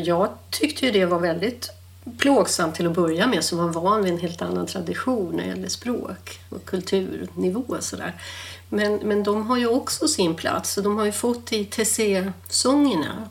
[0.03, 1.69] jag tyckte ju det var väldigt
[2.17, 5.49] plågsamt till att börja med som var van vid en helt annan tradition när det
[5.49, 8.21] gäller språk och kulturnivå och sådär.
[8.69, 13.29] Men, men de har ju också sin plats och de har ju fått i Tessé-sångerna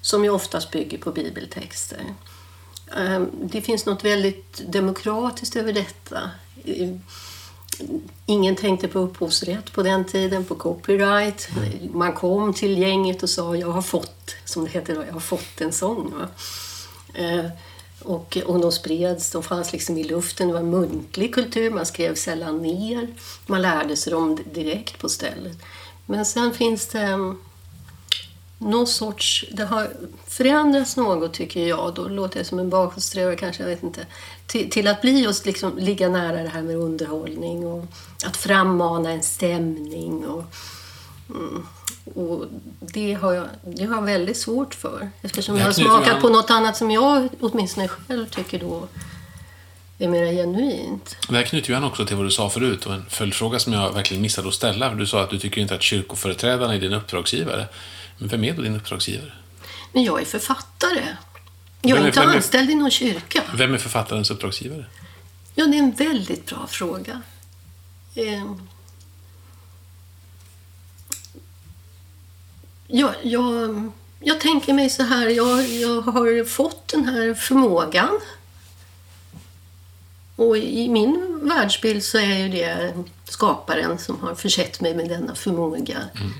[0.00, 2.14] som ju oftast bygger på bibeltexter.
[2.96, 6.30] Ehm, det finns något väldigt demokratiskt över detta.
[8.26, 11.48] Ingen tänkte på upphovsrätt på den tiden, på copyright.
[11.92, 15.20] Man kom till gänget och sa jag har fått, som det heter då, jag har
[15.20, 16.12] fått en sång.
[16.18, 16.28] Va?
[17.14, 17.48] Ehm,
[18.04, 20.46] och, eh, och de spreds, de fanns liksom i luften.
[20.48, 23.08] Det var en muntlig kultur, man skrev sällan ner.
[23.46, 25.58] Man lärde sig dem direkt på stället.
[26.06, 27.38] Men sen finns det mm,
[28.58, 29.44] någon sorts...
[29.52, 29.90] Det har
[30.26, 31.94] förändrats något, tycker jag.
[31.94, 34.06] Då låter jag som en bakåtsträvare kanske, jag vet inte.
[34.46, 37.84] Till, till att bli just liksom ligga nära det här med underhållning och
[38.24, 40.26] att frammana en stämning.
[40.26, 40.44] Och,
[41.30, 41.66] mm,
[42.14, 42.46] och
[42.80, 45.10] det, har jag, det har jag väldigt svårt för.
[45.22, 48.88] Eftersom jag har smakat på något annat som jag åtminstone själv tycker då
[49.98, 51.16] är mer genuint.
[51.28, 53.72] Det här knyter ju an också till vad du sa förut och en följdfråga som
[53.72, 54.94] jag verkligen missade att ställa.
[54.94, 57.68] Du sa att du tycker inte att kyrkoföreträdarna är din uppdragsgivare.
[58.18, 59.32] Men vem är då din uppdragsgivare?
[59.92, 61.06] Men jag är författare.
[61.82, 63.42] Jag är är- inte är- anställd i någon kyrka.
[63.54, 64.84] Vem är författarens uppdragsgivare?
[65.54, 67.22] Ja, det är en väldigt bra fråga.
[68.14, 68.52] Eh,
[72.92, 78.20] jag, jag, jag tänker mig så här, jag, jag har fått den här förmågan.
[80.36, 82.92] Och i min världsbild så är ju det
[83.24, 85.98] skaparen som har försett mig med denna förmåga.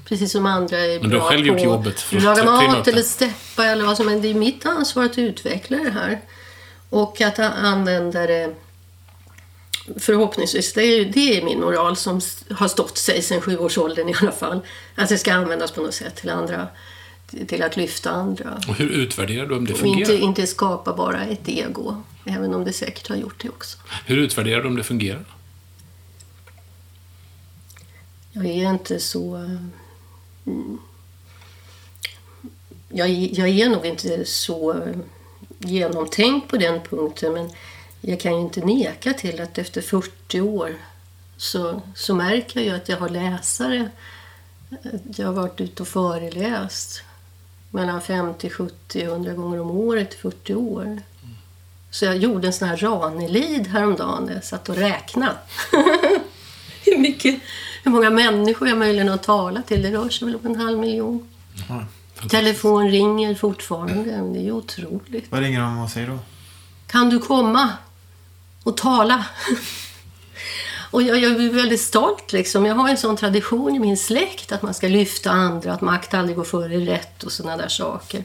[0.08, 1.00] Precis som andra är Mm.
[1.00, 3.84] Men du har bra själv på gjort jobbet för att laga mat eller steppa eller
[3.84, 4.22] vad som helst.
[4.22, 6.20] Det är mitt ansvar att utveckla det här.
[6.90, 8.54] Och att använda det
[9.96, 14.32] förhoppningsvis, det är, det är min moral som har stått sig sedan sjuårsåldern i alla
[14.32, 14.60] fall.
[14.94, 16.68] Att det ska användas på något sätt till andra,
[17.48, 18.60] till att lyfta andra.
[18.68, 19.98] Och hur utvärderar du om det fungerar?
[20.12, 23.78] inte, inte skapa bara ett ego, även om det säkert har gjort det också.
[24.06, 25.24] Hur utvärderar du om det fungerar?
[28.32, 29.34] Jag är inte så...
[30.46, 30.78] mm,
[32.88, 34.82] Jag, jag är nog inte så
[35.58, 37.50] genomtänkt på den punkten men
[38.04, 40.74] jag kan ju inte neka till att efter 40 år
[41.36, 43.90] så, så märker jag ju att jag har läsare.
[45.16, 47.02] Jag har varit ute och föreläst
[47.70, 51.02] mellan 50, 70, 100 gånger om året i 40 år.
[51.90, 55.36] Så jag gjorde en sån här Ranelid häromdagen där jag satt och räknade.
[56.84, 57.40] hur, mycket,
[57.84, 59.82] hur många människor jag möjligen har talat till.
[59.82, 61.28] Det rör sig väl om en halv miljon.
[62.30, 64.10] Telefon ringer fortfarande.
[64.10, 65.30] Det är ju otroligt.
[65.30, 66.18] Vad ringer de och säger då?
[66.86, 67.72] Kan du komma
[68.64, 69.24] och tala?
[70.92, 72.32] Och jag, jag är väldigt stolt.
[72.32, 72.66] Liksom.
[72.66, 76.14] Jag har en sån tradition i min släkt att man ska lyfta andra, att makt
[76.14, 78.24] aldrig går före rätt och såna där saker.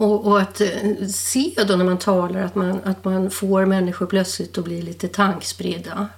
[0.00, 4.06] Och, och att eh, se då när man talar att man, att man får människor
[4.06, 6.08] plötsligt att bli lite tankspridda.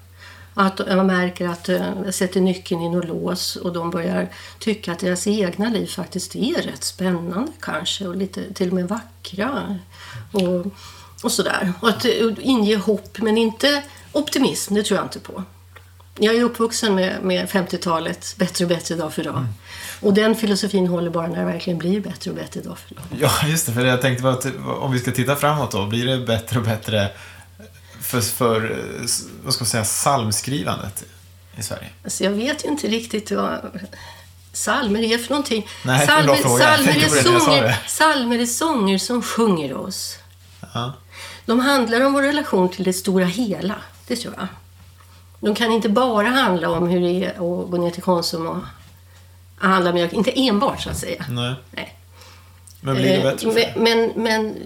[0.55, 4.93] Att man märker att eh, jag sätter nyckeln i något lås och de börjar tycka
[4.93, 9.79] att deras egna liv faktiskt är rätt spännande kanske och lite till och med vackra.
[10.33, 10.67] Och,
[11.25, 11.73] och sådär.
[11.81, 13.83] Och att eh, inge hopp men inte
[14.13, 15.45] optimism, det tror jag inte på.
[16.19, 19.47] Jag är uppvuxen med, med 50-talet, bättre och bättre dag för dag.
[20.01, 23.05] Och den filosofin håller bara när det verkligen blir bättre och bättre dag för dag.
[23.21, 23.73] Ja, just det.
[23.73, 24.47] För jag tänkte att
[24.81, 25.87] om vi ska titta framåt då.
[25.87, 27.09] Blir det bättre och bättre
[28.01, 29.07] för, för eh,
[29.45, 31.05] vad ska man säga, psalmskrivandet
[31.57, 31.89] i Sverige?
[32.05, 33.81] Alltså jag vet ju inte riktigt vad
[34.53, 35.69] psalmer är för någonting.
[35.85, 35.99] Nej.
[35.99, 36.35] Jag psalmer,
[36.97, 40.19] är sånger, psalmer är sånger som sjunger oss.
[40.75, 40.93] Ja.
[41.47, 43.75] De handlar om vår relation till det stora hela,
[44.07, 44.47] det tror jag.
[45.41, 48.59] De kan inte bara handla om hur det är att gå ner till Konsum och
[49.57, 50.13] handla mjölk.
[50.13, 51.27] Inte enbart, så att säga.
[51.29, 51.55] Nej.
[51.71, 51.99] Nej.
[52.81, 54.57] Men blir det Eh, bättre men, men, men,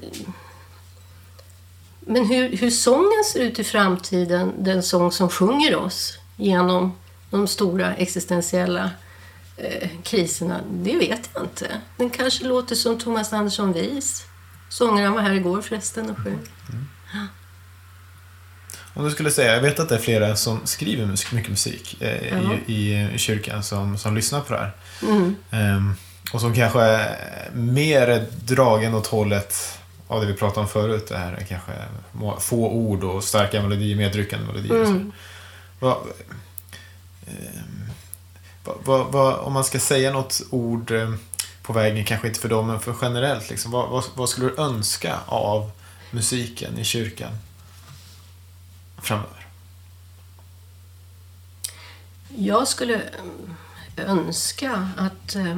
[2.01, 6.93] men hur, hur sången ser ut i framtiden, den sång som sjunger oss genom
[7.31, 8.91] de stora existentiella
[9.57, 11.81] eh, kriserna, det vet jag inte.
[11.97, 14.25] Den kanske låter som Thomas Andersson Vis.
[14.69, 16.39] Sångaren var här igår förresten och sjöng.
[18.95, 21.97] Om du skulle säga, jag vet att det är flera som skriver mus- mycket musik
[22.03, 22.55] eh, Ja.
[22.67, 24.73] i, i, i kyrkan som, som lyssnar på det här.
[25.03, 25.35] Mm.
[25.51, 25.95] Ehm,
[26.33, 31.07] och som kanske är mer dragen åt hållet av det vi pratade om förut.
[31.09, 31.73] Det här är kanske
[32.41, 34.85] få ord och starka melodier, medryckande melodier.
[34.85, 35.13] Mm.
[35.81, 35.97] Vad,
[37.27, 37.91] ehm,
[38.65, 41.15] vad, vad, vad, om man ska säga något ord eh,
[41.67, 43.51] på vägen, kanske inte för dem, men för generellt.
[43.51, 45.71] Liksom, vad, vad, vad skulle du önska av
[46.11, 47.33] musiken i kyrkan
[48.99, 49.47] framöver?
[52.37, 52.95] Jag skulle
[53.97, 55.57] eh, önska att, eh,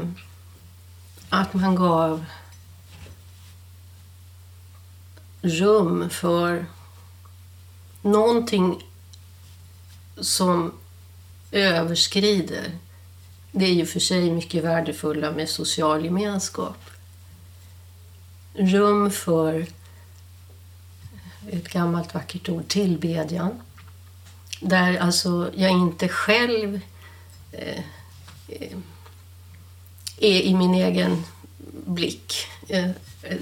[1.29, 2.25] att man gav
[5.43, 6.67] rum för
[8.03, 8.83] någonting
[10.21, 10.73] som
[11.51, 12.79] överskrider
[13.53, 16.91] det är ju för sig mycket värdefulla med social gemenskap.
[18.55, 19.67] Rum för
[21.51, 23.61] ett gammalt vackert ord, tillbedjan.
[24.61, 26.81] Där alltså jag inte själv
[27.53, 27.79] eh,
[28.49, 28.77] eh
[30.21, 31.25] är i min egen
[31.87, 32.35] blick.
[32.69, 32.91] Eh,
[33.23, 33.37] eh,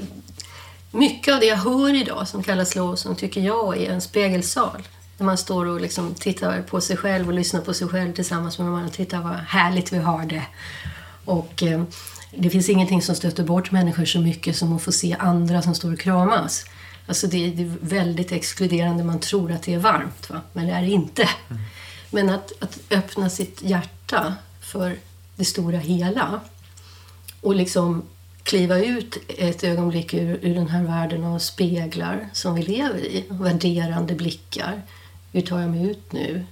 [0.90, 4.83] mycket av det jag hör idag som kallas lovsång tycker jag är en spegelsal.
[5.18, 8.59] När man står och liksom tittar på sig själv och lyssnar på sig själv tillsammans
[8.59, 8.88] med de andra.
[8.88, 10.46] Titta vad härligt vi har det.
[11.24, 11.83] Och eh,
[12.35, 15.74] det finns ingenting som stöter bort människor så mycket som att få se andra som
[15.74, 16.64] står och kramas.
[17.07, 19.05] Alltså det, det är väldigt exkluderande.
[19.05, 20.40] Man tror att det är varmt, va?
[20.52, 21.29] men det är det inte.
[22.11, 24.96] Men att, att öppna sitt hjärta för
[25.37, 26.40] det stora hela
[27.40, 28.02] och liksom
[28.42, 33.24] kliva ut ett ögonblick ur, ur den här världen av speglar som vi lever i.
[33.29, 34.83] Värderande blickar.
[35.37, 36.44] Hur tar jag mig ut nu?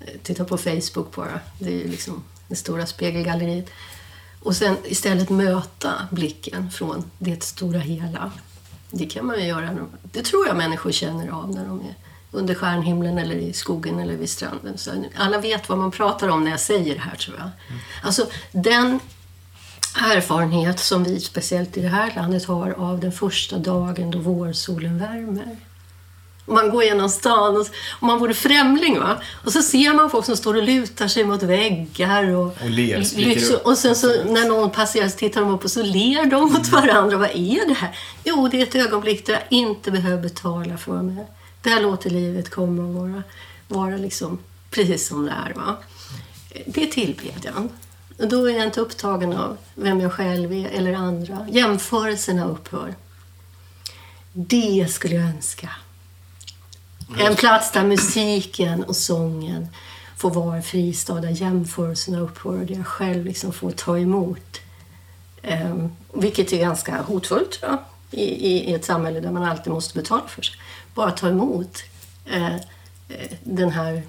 [0.00, 1.40] Eh, Titta på Facebook bara.
[1.58, 3.70] Det är ju liksom det stora spegelgalleriet.
[4.42, 8.32] Och sen istället möta blicken från det stora hela.
[8.90, 9.76] Det kan man ju göra.
[10.02, 11.94] Det tror jag människor känner av när de är
[12.30, 14.78] under stjärnhimlen eller i skogen eller vid stranden.
[14.78, 17.50] Så alla vet vad man pratar om när jag säger det här, tror jag.
[18.02, 19.00] Alltså, den
[20.00, 24.98] erfarenhet som vi, speciellt i det här landet, har av den första dagen då vårsolen
[24.98, 25.56] värmer.
[26.48, 27.60] Man går genom stan och,
[28.00, 29.16] och man vore främling va?
[29.44, 33.52] Och så ser man folk som står och lutar sig mot väggar och, Och ler,
[33.52, 33.66] upp.
[33.66, 36.68] och sen så när någon passerar så tittar de upp och så ler de mot
[36.68, 37.16] varandra.
[37.16, 37.98] Vad är det här?
[38.24, 41.26] Jo, det är ett ögonblick där jag inte behöver betala för mig.
[41.62, 43.22] Där låter livet komma och vara,
[43.68, 44.38] vara liksom
[44.70, 45.52] precis som det är.
[45.54, 45.76] Va?
[46.66, 47.68] Det är tillbedjan.
[48.18, 51.46] Och Då är jag inte upptagen av vem jag själv är eller andra.
[51.50, 52.94] Jämförelserna upphör.
[54.32, 55.70] Det skulle jag önska.
[57.16, 59.68] En plats där musiken och sången
[60.16, 64.60] får vara en fristad där jämförelserna upphör och där jag själv liksom får ta emot.
[65.42, 67.78] Um, vilket är ganska hotfullt tror
[68.10, 70.56] i, i, i ett samhälle där man alltid måste betala för sig.
[70.94, 71.82] Bara ta emot
[72.24, 72.60] eh, eh
[73.44, 74.02] den här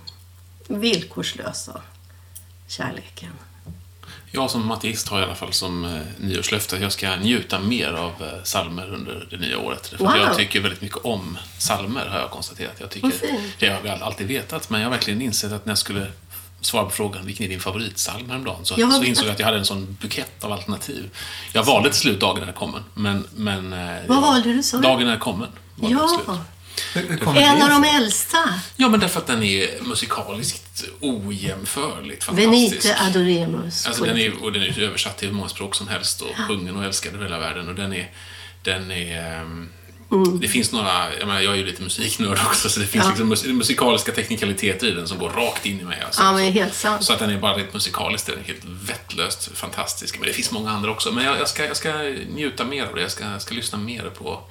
[0.67, 1.81] villkorslösa
[2.67, 3.33] kärleken.
[4.31, 7.93] Jag som ateist har i alla fall som eh, nyårslöfte att jag ska njuta mer
[7.93, 9.87] av eh, salmer under det nya året.
[9.87, 10.15] För Wow.
[10.17, 12.73] Jag tycker väldigt mycket om salmer har jag konstaterat.
[12.79, 13.11] Jag tycker,
[13.59, 16.07] det har jag alltid vetat, men jag har verkligen insett att när jag skulle
[16.61, 19.57] svara på frågan vilken är din favoritsalm häromdagen så, så insåg jag att jag hade
[19.57, 21.09] en sån bukett av alternativ.
[21.53, 23.27] Jag valde till slut Dagen är kommen, men...
[23.35, 24.79] men eh, Vad jag- valde du, du?
[24.81, 25.49] Dagen är kommen.
[25.81, 26.19] Ja,
[27.35, 28.37] en av de äldsta.
[28.75, 32.51] Ja, men därför att den är musikaliskt ojämförligt fantastisk.
[32.53, 33.87] Venite adoremus.
[33.87, 36.75] Alltså, den är, och den är översatt till hur många språk som helst och sjungen
[36.75, 37.67] och älskad över hela världen.
[37.69, 38.11] Och den är...
[38.63, 39.69] Den är ehm,
[40.41, 43.09] Det finns några, jag, menar, jag är ju lite musiknörd också, så det finns Ja.
[43.09, 46.01] liksom mus- musikaliska teknikaliteter i den som går rakt in i mig.
[46.05, 46.21] Alltså.
[46.21, 47.03] Ja, men helt sant.
[47.05, 50.19] Så att den är bara rent musikaliskt, den är helt vettlöst fantastisk.
[50.19, 51.11] Men det finns många andra också.
[51.11, 51.93] Men jag, jag, ska, jag ska
[52.29, 53.01] njuta mer av det.
[53.01, 54.41] Jag ska, jag ska lyssna mer på,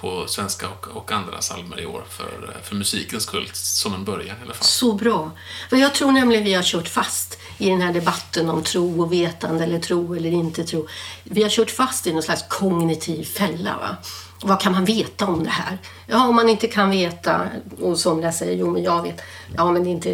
[0.00, 2.04] på svenska och, och andra psalmer i år.
[2.08, 4.64] För, för musikens skull, som en början i alla fall.
[4.64, 5.30] Så bra.
[5.70, 9.12] För jag tror nämligen vi har kört fast i den här debatten om tro och
[9.12, 10.88] vetande eller tro eller inte tro.
[11.24, 13.76] Vi har kört fast i någon slags kognitiv fälla.
[13.76, 13.96] Va?
[14.42, 15.78] Vad kan man veta om det här?
[16.06, 17.48] Ja, om man inte kan veta,
[17.80, 19.20] och somliga säger jo men jag vet.
[19.56, 20.10] Ja, men det är inte,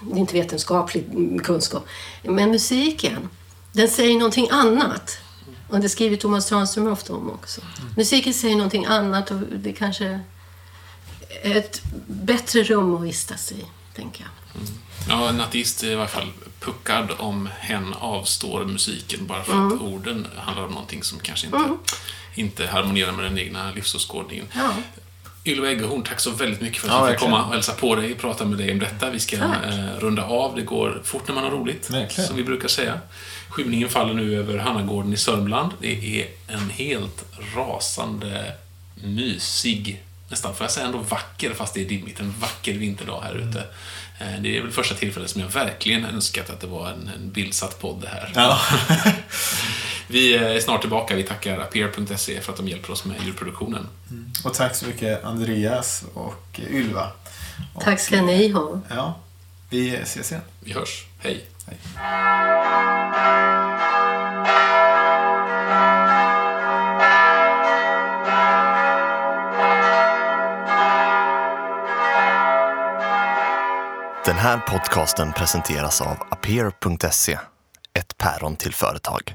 [0.00, 1.04] det är inte vetenskaplig
[1.44, 1.86] kunskap.
[2.22, 3.28] Men musiken,
[3.72, 5.18] den säger någonting annat.
[5.68, 7.60] Och det skriver Thomas Tranströmer ofta om också.
[7.96, 10.20] Musiken säger någonting annat och det kanske
[11.42, 13.64] är ett bättre rum att vistas i.
[13.94, 14.62] tänker jag.
[15.08, 19.80] Ja, en ateist är i alla fall puckad om hen avstår musiken bara för att
[19.80, 21.76] orden handlar om någonting som kanske inte,
[22.34, 24.46] inte harmonierar med den egna livsåskådningen.
[24.54, 24.70] Ja.
[25.48, 27.94] Ylva Eggehorn, tack så väldigt mycket för att Ja, jag fick komma och hälsa på
[27.94, 29.10] dig och prata med dig om detta.
[29.10, 30.56] Vi ska eh, runda av.
[30.56, 32.28] Det går fort när man har roligt, Verkligen.
[32.28, 33.00] som vi brukar säga.
[33.48, 35.72] Skymningen faller nu över Hannagården i Sörmland.
[35.80, 37.24] Det är en helt
[37.56, 38.52] rasande,
[39.04, 43.34] mysig, nästan får jag säga ändå vacker, fast det är dimmigt, en vacker vinterdag här
[43.34, 43.64] ute.
[44.18, 47.30] Eh, Det är väl första tillfället som jag verkligen önskat att det var en, en
[47.30, 48.32] bildsatt podd det här.
[48.34, 48.60] Ja.
[50.10, 51.14] Vi är snart tillbaka.
[51.14, 53.86] Vi tackar aper.se för att de hjälper oss med ljudproduktionen.
[54.44, 57.12] Och tack så mycket Andreas och Ylva.
[57.74, 58.80] Och, Tack ska ni ha.
[58.88, 59.18] Ja,
[59.70, 60.42] vi ses igen.
[60.60, 61.04] Vi hörs.
[61.18, 61.44] Hej!
[61.66, 61.76] Hej.
[74.38, 77.38] Här podcasten presenteras av Aper.se,
[77.98, 79.32] ett päron till företag.